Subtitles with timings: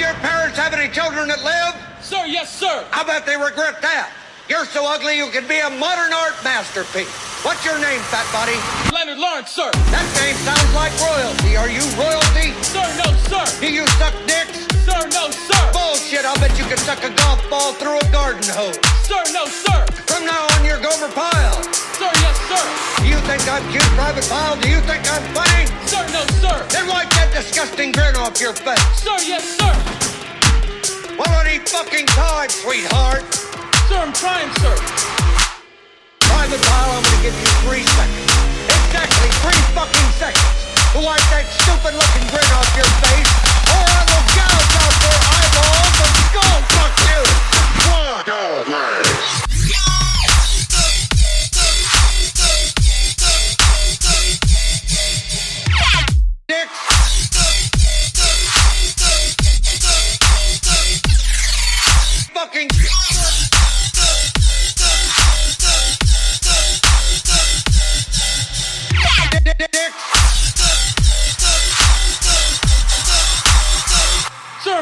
[0.00, 1.76] your parents have any children that live?
[2.00, 2.88] Sir, yes, sir.
[2.90, 4.08] I bet they regret that.
[4.48, 7.12] You're so ugly you could be a modern art masterpiece.
[7.44, 8.56] What's your name, fat body?
[8.90, 9.68] Leonard Lawrence, sir.
[9.92, 11.54] That name sounds like royalty.
[11.54, 12.56] Are you royalty?
[12.64, 13.44] Sir, no, sir.
[13.60, 14.64] Do you suck dicks?
[14.88, 15.62] Sir, no, sir.
[15.76, 18.80] Bullshit, I'll bet you could suck a golf ball through a garden hose.
[19.04, 19.84] Sir, no, sir.
[20.08, 21.60] From now on, you're Gomer Pyle.
[22.00, 22.64] Sir, yes, sir.
[23.04, 24.56] Do you think I'm cute, Private Pyle?
[24.56, 25.68] Do you think I'm funny?
[25.84, 26.56] Sir, no, sir.
[26.72, 28.80] Then wipe that disgusting grin off your face.
[28.96, 29.89] Sir, yes, sir.
[31.70, 33.22] Fucking time, sweetheart.
[33.86, 34.74] Sir, I'm trying, sir.
[36.26, 38.32] Private Pyle, I'm gonna give you three seconds.
[38.66, 40.60] Exactly three fucking seconds
[40.92, 43.09] to wipe that stupid looking grin off your face,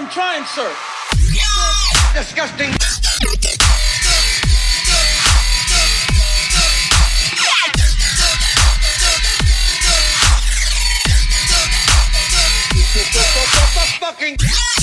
[0.08, 0.74] I'm trying, sir.
[2.14, 2.72] Disgusting.
[14.00, 14.77] Fucking.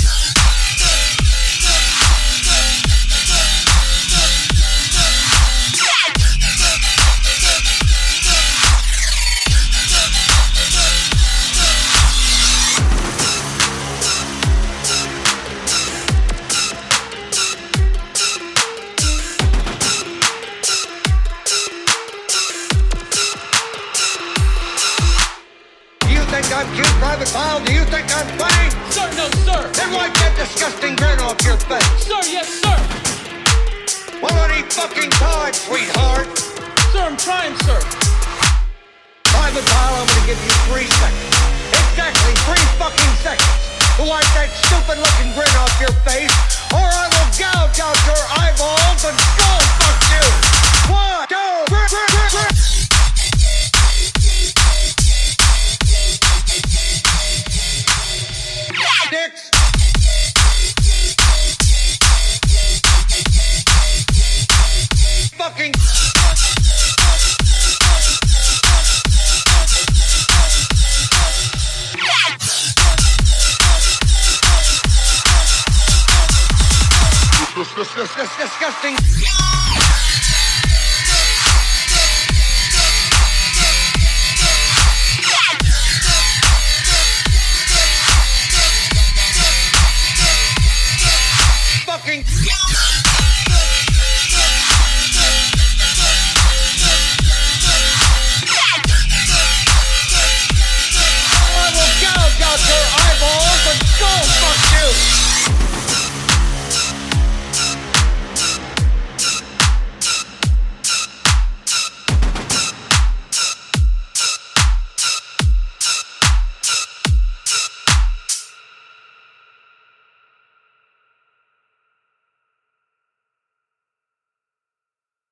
[26.56, 27.60] I'm cute, Private Pyle?
[27.60, 28.72] Do you think I'm funny?
[28.88, 29.60] Sir, no, sir.
[29.76, 31.84] Then wipe that disgusting grin off your face.
[32.00, 32.80] Sir, yes, sir.
[34.24, 36.32] Well, any fucking time, sweetheart.
[36.96, 37.76] Sir, I'm trying, sir.
[39.36, 41.36] Private Pyle, I'm gonna give you three seconds.
[41.92, 43.60] Exactly three fucking seconds
[44.00, 46.32] to wipe that stupid looking grin off your face,
[46.72, 49.45] or I will gouge out your eyeballs and
[77.74, 78.96] disgusting.